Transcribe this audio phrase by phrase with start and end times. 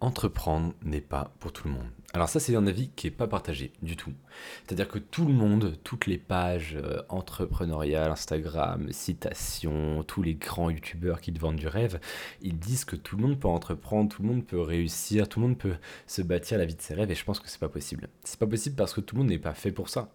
[0.00, 1.88] entreprendre n'est pas pour tout le monde.
[2.12, 4.12] Alors ça, c'est un avis qui n'est pas partagé du tout.
[4.66, 10.70] C'est-à-dire que tout le monde, toutes les pages euh, entrepreneuriales, Instagram, citations, tous les grands
[10.70, 12.00] youtubeurs qui te vendent du rêve,
[12.42, 15.46] ils disent que tout le monde peut entreprendre, tout le monde peut réussir, tout le
[15.46, 15.76] monde peut
[16.06, 18.08] se bâtir la vie de ses rêves, et je pense que c'est pas possible.
[18.24, 20.10] C'est pas possible parce que tout le monde n'est pas fait pour ça.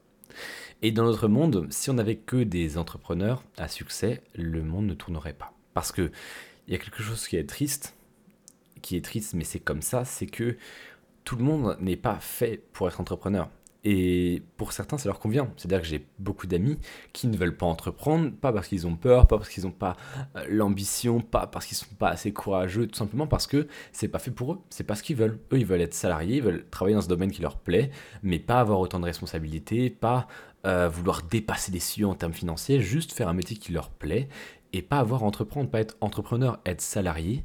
[0.81, 4.93] Et dans notre monde, si on n'avait que des entrepreneurs à succès, le monde ne
[4.93, 5.54] tournerait pas.
[5.73, 6.11] Parce que
[6.67, 7.95] il y a quelque chose qui est triste,
[8.86, 10.57] qui est triste, mais c'est comme ça, c'est que
[11.23, 13.50] tout le monde n'est pas fait pour être entrepreneur.
[13.83, 15.51] Et pour certains, ça leur convient.
[15.57, 16.77] C'est-à-dire que j'ai beaucoup d'amis
[17.11, 19.96] qui ne veulent pas entreprendre, pas parce qu'ils ont peur, pas parce qu'ils n'ont pas
[20.36, 24.19] euh, l'ambition, pas parce qu'ils sont pas assez courageux, tout simplement parce que c'est pas
[24.19, 24.61] fait pour eux.
[24.69, 25.39] C'est pas ce qu'ils veulent.
[25.52, 27.89] Eux, ils veulent être salariés, ils veulent travailler dans ce domaine qui leur plaît,
[28.21, 30.27] mais pas avoir autant de responsabilités, pas
[30.68, 34.30] euh, vouloir dépasser les cieux en termes financiers, juste faire un métier qui leur plaît
[34.73, 37.44] et pas avoir à entreprendre, pas être entrepreneur, être salarié,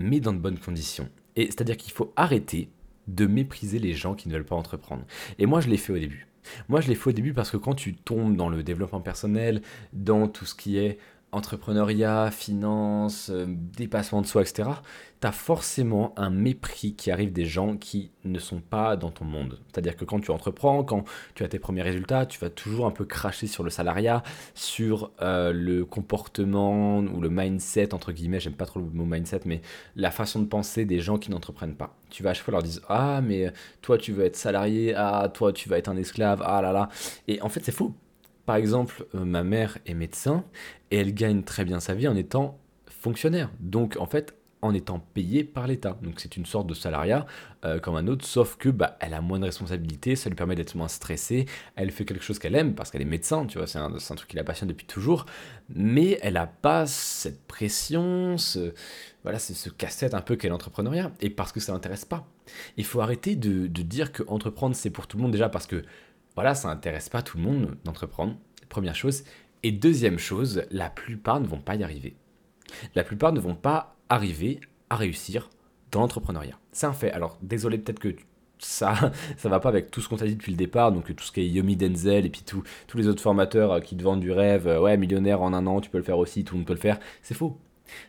[0.00, 1.08] mais dans de bonnes conditions.
[1.36, 2.68] Et c'est-à-dire qu'il faut arrêter
[3.06, 5.04] de mépriser les gens qui ne veulent pas entreprendre.
[5.38, 6.26] Et moi, je l'ai fait au début.
[6.68, 9.62] Moi, je l'ai fait au début parce que quand tu tombes dans le développement personnel,
[9.92, 10.98] dans tout ce qui est
[11.32, 14.68] entrepreneuriat, finance, euh, dépassement de soi, etc.,
[15.20, 19.26] tu as forcément un mépris qui arrive des gens qui ne sont pas dans ton
[19.26, 19.58] monde.
[19.68, 22.90] C'est-à-dire que quand tu entreprends, quand tu as tes premiers résultats, tu vas toujours un
[22.90, 24.22] peu cracher sur le salariat,
[24.54, 29.42] sur euh, le comportement ou le mindset, entre guillemets, j'aime pas trop le mot mindset,
[29.44, 29.60] mais
[29.94, 31.94] la façon de penser des gens qui n'entreprennent pas.
[32.08, 35.30] Tu vas à chaque fois leur dire Ah, mais toi tu veux être salarié, ah,
[35.32, 36.88] toi tu vas être un esclave, ah là là.
[37.28, 37.94] Et en fait, c'est faux.
[38.46, 40.44] Par exemple, euh, ma mère est médecin
[40.90, 43.50] et elle gagne très bien sa vie en étant fonctionnaire.
[43.60, 45.98] Donc en fait, en étant payée par l'État.
[46.02, 47.26] Donc c'est une sorte de salariat
[47.64, 50.54] euh, comme un autre, sauf que bah, elle a moins de responsabilités, ça lui permet
[50.54, 53.66] d'être moins stressée, elle fait quelque chose qu'elle aime parce qu'elle est médecin, tu vois,
[53.66, 55.26] c'est un, truc qui la passionne depuis toujours,
[55.70, 58.74] mais elle n'a pas cette pression, ce,
[59.22, 62.26] voilà, ce casse-tête un peu qu'est l'entrepreneuriat, et parce que ça n'intéresse pas.
[62.76, 65.66] Il faut arrêter de, de dire que entreprendre c'est pour tout le monde déjà parce
[65.66, 65.84] que
[66.40, 68.34] voilà, ça n'intéresse pas tout le monde d'entreprendre,
[68.70, 69.24] première chose.
[69.62, 72.16] Et deuxième chose, la plupart ne vont pas y arriver.
[72.94, 75.50] La plupart ne vont pas arriver à réussir
[75.92, 76.58] dans l'entrepreneuriat.
[76.72, 77.12] C'est un fait.
[77.12, 78.16] Alors, désolé, peut-être que
[78.58, 81.24] ça, ça va pas avec tout ce qu'on t'a dit depuis le départ, donc tout
[81.24, 84.20] ce qui est Yomi Denzel et puis tous les autres formateurs euh, qui te vendent
[84.20, 86.60] du rêve, euh, ouais, millionnaire en un an, tu peux le faire aussi, tout le
[86.60, 86.98] monde peut le faire.
[87.20, 87.58] C'est faux.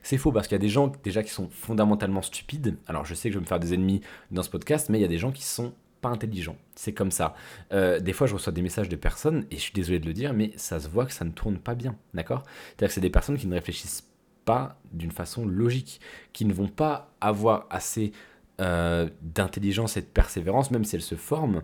[0.03, 2.77] C'est faux parce qu'il y a des gens déjà qui sont fondamentalement stupides.
[2.87, 5.01] Alors je sais que je vais me faire des ennemis dans ce podcast, mais il
[5.01, 6.57] y a des gens qui sont pas intelligent.
[6.75, 7.35] C'est comme ça.
[7.71, 10.13] Euh, des fois, je reçois des messages de personnes, et je suis désolé de le
[10.13, 11.95] dire, mais ça se voit que ça ne tourne pas bien.
[12.13, 12.43] D'accord?
[12.45, 14.07] C'est-à-dire que c'est des personnes qui ne réfléchissent
[14.45, 16.01] pas d'une façon logique,
[16.33, 18.11] qui ne vont pas avoir assez
[18.59, 21.61] euh, d'intelligence et de persévérance, même si elles se forment,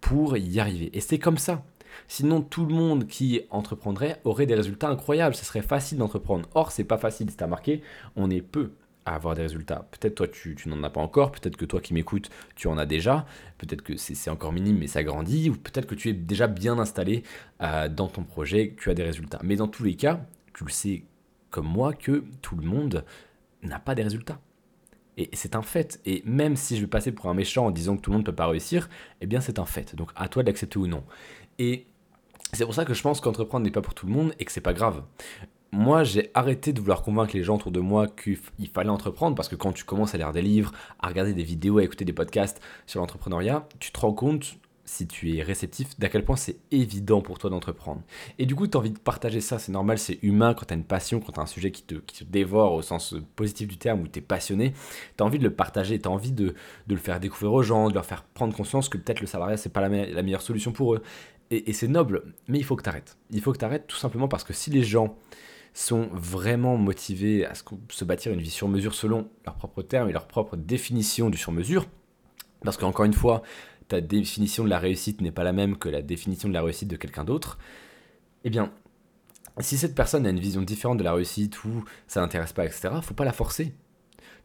[0.00, 0.90] pour y arriver.
[0.92, 1.64] Et c'est comme ça.
[2.08, 5.34] Sinon, tout le monde qui entreprendrait aurait des résultats incroyables.
[5.34, 6.48] Ce serait facile d'entreprendre.
[6.54, 7.30] Or, c'est pas facile.
[7.30, 7.82] C'est à marquer,
[8.16, 8.72] on est peu
[9.06, 9.86] avoir des résultats.
[9.90, 12.86] Peut-être toi tu, n'en as pas encore, peut-être que toi qui m'écoutes tu en as
[12.86, 13.26] déjà,
[13.58, 16.78] peut-être que c'est encore minime mais ça grandit, ou peut-être que tu es déjà bien
[16.78, 17.22] installé
[17.62, 19.40] euh, dans ton projet, que tu as des résultats.
[19.42, 20.20] Mais dans tous les cas,
[20.54, 21.04] tu le sais
[21.50, 23.04] comme moi que tout le monde
[23.62, 24.40] n'a pas des résultats.
[25.16, 26.00] Et c'est un fait.
[26.04, 28.26] Et même si je vais passer pour un méchant en disant que tout le monde
[28.26, 28.88] ne peut pas réussir,
[29.20, 29.94] eh bien c'est un fait.
[29.94, 31.04] Donc à toi d'accepter ou non.
[31.58, 31.86] Et
[32.52, 34.52] c'est pour ça que je pense qu'entreprendre n'est pas pour tout le monde et que
[34.52, 35.04] c'est pas grave
[35.74, 39.48] moi, j'ai arrêté de vouloir convaincre les gens autour de moi qu'il fallait entreprendre parce
[39.48, 42.12] que quand tu commences à lire des livres, à regarder des vidéos, à écouter des
[42.12, 46.58] podcasts sur l'entrepreneuriat, tu te rends compte, si tu es réceptif, d'à quel point c'est
[46.70, 48.02] évident pour toi d'entreprendre.
[48.38, 50.74] Et du coup, tu as envie de partager ça, c'est normal, c'est humain quand tu
[50.74, 53.76] as une passion, quand tu as un sujet qui te, dévore au sens positif du
[53.76, 54.74] terme, où tu es passionné,
[55.16, 56.54] tu as envie de le partager, tu as envie de,
[56.86, 59.72] le faire découvrir aux gens, de leur faire prendre conscience que peut-être le salariat, c'est
[59.72, 61.02] pas la, la meilleure solution pour eux.
[61.50, 63.16] Et, et c'est noble, mais il faut que tu arrêtes.
[63.32, 65.16] Il faut que tu arrêtes tout simplement parce que si les gens
[65.74, 70.12] sont vraiment motivés à se bâtir une vie sur mesure selon leurs propres termes et
[70.12, 71.86] leur propre définition du sur mesure.
[72.62, 73.42] Parce qu'encore une fois,
[73.88, 76.88] ta définition de la réussite n'est pas la même que la définition de la réussite
[76.88, 77.58] de quelqu'un d'autre.
[78.44, 78.72] Eh bien,
[79.58, 82.90] si cette personne a une vision différente de la réussite ou ça n'intéresse pas, etc.,
[83.02, 83.74] faut pas la forcer.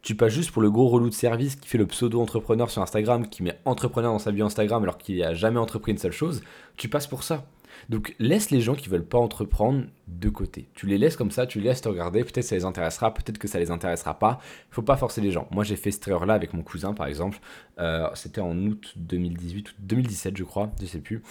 [0.02, 3.28] Tu passes juste pour le gros relou de service qui fait le pseudo-entrepreneur sur Instagram,
[3.28, 6.42] qui met entrepreneur dans sa vie Instagram alors qu'il n'a jamais entrepris une seule chose,
[6.76, 7.44] tu passes pour ça.
[7.88, 10.68] Donc laisse les gens qui veulent pas entreprendre de côté.
[10.74, 13.38] Tu les laisses comme ça, tu les laisses te regarder, peut-être ça les intéressera, peut-être
[13.38, 14.38] que ça les intéressera pas.
[14.70, 15.48] Il faut pas forcer les gens.
[15.50, 17.38] Moi j'ai fait cette erreur-là avec mon cousin par exemple.
[17.78, 21.22] Euh, c'était en août 2018 ou 2017 je crois, je sais plus.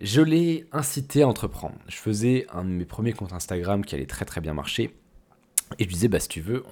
[0.00, 1.74] Je l'ai incité à entreprendre.
[1.88, 4.94] Je faisais un de mes premiers comptes Instagram qui allait très très bien marcher.
[5.78, 6.64] Et je lui disais, bah, si tu veux,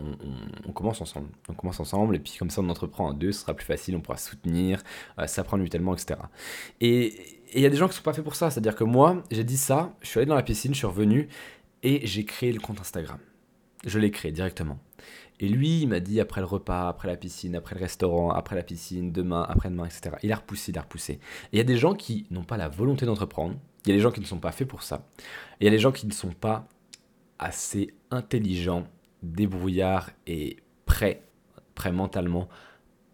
[0.67, 1.29] on, commence ensemble.
[1.49, 3.97] On commence ensemble, et puis comme ça, on entreprend à deux, ce sera plus facile,
[3.97, 4.83] on pourra soutenir,
[5.19, 6.21] euh, s'apprendre mutuellement, etc.
[6.81, 7.15] Et
[7.55, 8.51] il y a des gens qui ne sont pas faits pour ça.
[8.51, 11.29] C'est-à-dire que moi, j'ai dit ça, je suis allé dans la piscine, je suis revenu,
[11.83, 13.19] et j'ai créé le compte Instagram.
[13.87, 14.79] Je l'ai créé directement.
[15.41, 18.57] Et lui, il m'a dit après le repas, après la piscine, après le restaurant, après
[18.57, 20.17] la piscine, demain, après-demain, etc.
[20.23, 21.21] Il a repoussé, il a repoussé.
[21.53, 23.55] Il y a des gens qui n'ont pas la volonté d'entreprendre.
[23.87, 25.07] Il y a des gens qui ne sont pas faits pour ça.
[25.61, 26.67] Il y a des gens qui ne sont pas
[27.39, 28.87] assez intelligents,
[29.23, 30.57] débrouillards et
[30.87, 31.23] prêts,
[31.75, 32.49] prêts mentalement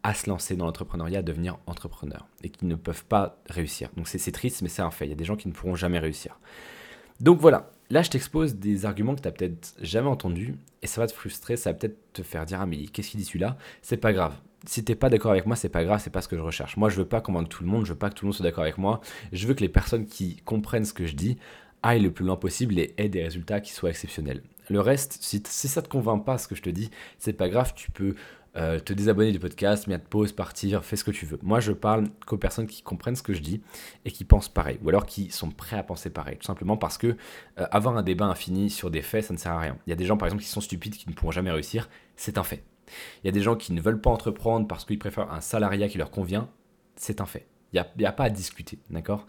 [0.03, 3.89] à se lancer dans l'entrepreneuriat, à devenir entrepreneur, et qui ne peuvent pas réussir.
[3.97, 5.07] Donc c'est triste, mais c'est un fait.
[5.07, 6.39] Il y a des gens qui ne pourront jamais réussir.
[7.21, 11.01] Donc voilà, là je t'expose des arguments que tu n'as peut-être jamais entendus, et ça
[11.01, 13.57] va te frustrer, ça va peut-être te faire dire, ah mais qu'est-ce qu'il dit celui-là?
[13.81, 14.35] C'est pas grave.
[14.67, 16.77] Si t'es pas d'accord avec moi, c'est pas grave, c'est pas ce que je recherche.
[16.79, 18.35] Moi, je veux pas convaincre tout le monde, je veux pas que tout le monde
[18.35, 19.01] soit d'accord avec moi.
[19.31, 21.37] Je veux que les personnes qui comprennent ce que je dis
[21.85, 24.43] aillent le plus loin possible et aient des résultats qui soient exceptionnels.
[24.71, 27.75] Le reste, si, ça te convainc pas ce que je te dis, c'est pas grave,
[27.77, 28.15] tu peux
[28.57, 31.39] euh, te désabonner du podcast, mettre pause, partir, fais ce que tu veux.
[31.43, 33.61] Moi, je parle qu'aux personnes qui comprennent ce que je dis
[34.07, 36.97] et qui pensent pareil, ou alors qui sont prêts à penser pareil, tout simplement parce
[36.97, 39.77] que euh, avoir un débat infini sur des faits, ça ne sert à rien.
[39.87, 41.91] Il y a des gens, par exemple, qui sont stupides, qui ne pourront jamais réussir,
[42.17, 42.65] c'est un fait.
[43.23, 45.89] Il y a des gens qui ne veulent pas entreprendre parce qu'ils préfèrent un salariat
[45.89, 46.49] qui leur convient,
[46.97, 47.47] c'est un fait.
[47.75, 49.27] Il n'y a, a pas à discuter, d'accord?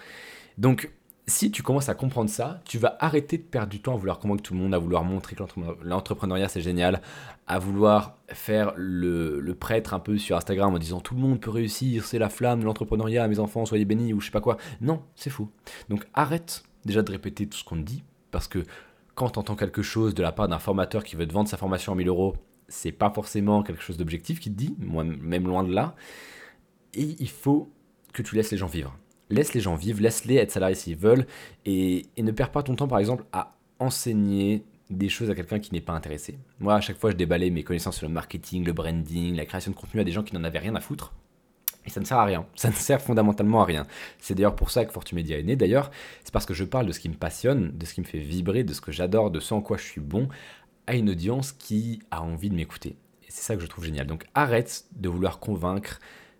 [0.57, 0.91] Donc,
[1.27, 4.19] si tu commences à comprendre ça, tu vas arrêter de perdre du temps à vouloir
[4.19, 5.43] convaincre tout le monde, à vouloir montrer que
[5.83, 7.01] l'entrepreneuriat c'est génial,
[7.47, 11.49] à vouloir faire le, prêtre un peu sur Instagram en disant tout le monde peut
[11.49, 14.57] réussir, c'est la flamme de l'entrepreneuriat, mes enfants, soyez bénis ou je sais pas quoi.
[14.81, 15.49] Non, c'est faux.
[15.89, 18.63] Donc arrête déjà de répéter tout ce qu'on te dit, parce que
[19.15, 21.57] quand tu entends quelque chose de la part d'un formateur qui veut te vendre sa
[21.57, 22.35] formation en 1000 euros,
[22.67, 25.95] c'est pas forcément quelque chose d'objectif qui te dit, moi même loin de là.
[26.93, 27.71] Et il faut
[28.13, 28.95] que tu laisses les gens vivre
[29.29, 31.25] laisse les gens vivre, laisse-les être salariés s'ils veulent,
[31.65, 35.73] et, ne perds pas ton temps, par exemple, à enseigner des choses à quelqu'un qui
[35.73, 36.37] n'est pas intéressé.
[36.59, 39.71] Moi, à chaque fois, je déballais mes connaissances sur le marketing, le branding, la création
[39.71, 41.13] de contenu à des gens qui n'en avaient rien à foutre.
[41.85, 42.45] Et ça ne sert à rien.
[42.55, 43.85] Ça ne sert fondamentalement à rien.
[44.19, 45.55] C'est d'ailleurs pour ça que Fortumedia est né.
[45.55, 45.91] D'ailleurs,
[46.23, 48.19] c'est parce que je parle de ce qui me passionne, de ce qui me fait
[48.19, 50.27] vibrer, de ce que j'adore, de ce en quoi je suis bon,
[50.87, 52.95] à une audience qui a envie de m'écouter.
[53.23, 54.07] Et c'est ça que je trouve génial.
[54.07, 55.99] Donc arrête de vouloir convaincre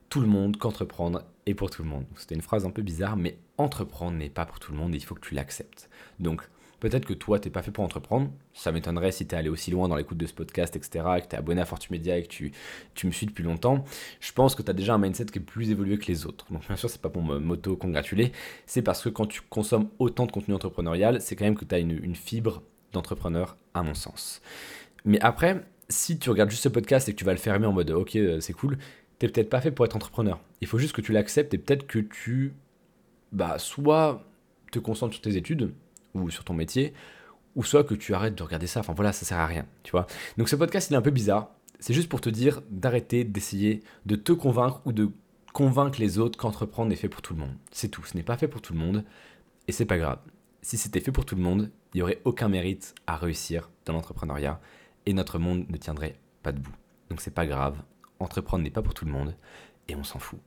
[0.09, 2.05] tout le monde qu'entreprendre est pour tout le monde.
[2.15, 4.97] C'était une phrase un peu bizarre, mais entreprendre n'est pas pour tout le monde et
[4.97, 5.89] il faut que tu l'acceptes.
[6.19, 6.41] Donc,
[6.79, 8.31] peut-être que toi, tu n'es pas fait pour entreprendre.
[8.53, 11.21] Ça m'étonnerait si tu es allé aussi loin dans l'écoute de ce podcast, etc., et
[11.21, 12.51] que tu es abonné à Fortumedia et que tu,
[12.93, 13.83] tu me suis depuis longtemps.
[14.19, 16.45] Je pense que tu as déjà un mindset qui est plus évolué que les autres.
[16.51, 18.31] Donc, bien sûr, c'est pas pour m'auto-congratuler,
[18.65, 21.75] c'est parce que quand tu consommes autant de contenu entrepreneurial, c'est quand même que tu
[21.75, 24.41] as une, une fibre d'entrepreneur, à mon sens.
[25.03, 27.73] Mais après, si tu regardes juste ce podcast et que tu vas le fermer en
[27.73, 28.77] mode ok, euh, c'est cool,
[29.19, 30.39] t'es peut-être pas fait pour être entrepreneur.
[30.61, 32.53] Il faut juste que tu l'acceptes et peut-être que tu,
[33.31, 34.23] bah, soit
[34.71, 35.73] te concentres sur tes études
[36.13, 36.93] ou sur ton métier,
[37.55, 38.81] ou soit que tu arrêtes de regarder ça.
[38.81, 40.07] Enfin voilà, ça sert à rien, tu vois.
[40.37, 41.49] Donc ce podcast, il est un peu bizarre.
[41.79, 45.09] C'est juste pour te dire d'arrêter d'essayer de te convaincre ou de
[45.53, 47.55] convaincre les autres qu'entreprendre est fait pour tout le monde.
[47.71, 48.03] C'est tout.
[48.03, 49.03] Ce n'est pas fait pour tout le monde
[49.67, 50.19] et c'est pas grave.
[50.61, 53.93] Si c'était fait pour tout le monde, il n'y aurait aucun mérite à réussir dans
[53.93, 54.59] l'entrepreneuriat
[55.05, 56.75] et notre monde ne tiendrait pas debout.
[57.09, 57.77] Donc c'est pas grave,
[58.19, 59.35] entreprendre n'est pas pour tout le monde
[59.87, 60.39] et on s'en fout.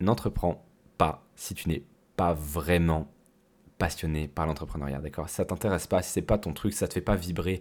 [0.00, 0.64] N'entreprends
[0.98, 1.84] pas si tu n'es
[2.16, 3.10] pas vraiment
[3.78, 5.28] passionné par l'entrepreneuriat, d'accord?
[5.28, 7.60] Ça t'intéresse pas, si c'est pas ton truc, si ça te fait pas vibrer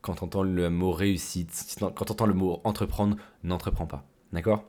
[0.00, 4.64] quand tu entends le mot réussite, quand tu entends le mot entreprendre, n'entreprends pas, d'accord?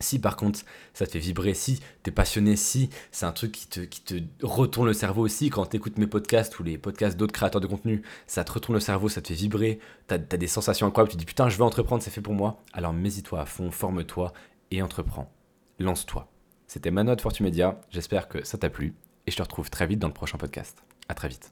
[0.00, 0.60] Si par contre
[0.94, 4.00] ça te fait vibrer, si tu es passionné, si c'est un truc qui te, qui
[4.00, 7.60] te retourne le cerveau aussi, quand tu écoutes mes podcasts ou les podcasts d'autres créateurs
[7.60, 9.78] de contenu, ça te retourne le cerveau, ça te fait vibrer,
[10.08, 12.34] tu as, des sensations incroyables, tu te dis putain je veux entreprendre, c'est fait pour
[12.34, 14.32] moi, alors mets-y-toi à fond, forme-toi
[14.70, 15.30] et entreprends.
[15.78, 16.28] Lance-toi.
[16.66, 18.94] C'était Mano de Fortumedia, j'espère que ça t'a plu
[19.26, 20.82] et je te retrouve très vite dans le prochain podcast.
[21.08, 21.44] À très vite.